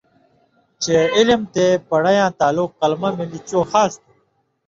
[0.83, 4.11] چے علم تے پڑَیں یاں تعلق قلمہ ملی چو خاص تُھو۔